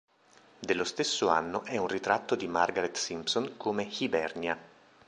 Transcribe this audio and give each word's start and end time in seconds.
Dello 0.59 0.83
stesso 0.83 1.27
anno 1.27 1.63
è 1.63 1.77
un 1.77 1.85
ritratto 1.87 2.33
di 2.33 2.47
Margaret 2.47 2.95
Simpson 2.97 3.55
come 3.55 3.83
"Hibernia". 3.99 4.57